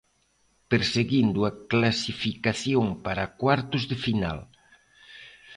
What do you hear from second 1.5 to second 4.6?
clasificación para cuartos de final.